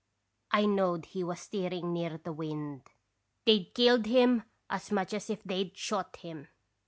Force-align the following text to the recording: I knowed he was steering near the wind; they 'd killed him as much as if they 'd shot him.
I 0.49 0.65
knowed 0.65 1.05
he 1.05 1.23
was 1.23 1.41
steering 1.41 1.93
near 1.93 2.17
the 2.17 2.33
wind; 2.33 2.87
they 3.45 3.59
'd 3.59 3.75
killed 3.75 4.07
him 4.07 4.41
as 4.67 4.91
much 4.91 5.13
as 5.13 5.29
if 5.29 5.43
they 5.43 5.65
'd 5.65 5.77
shot 5.77 6.15
him. 6.15 6.47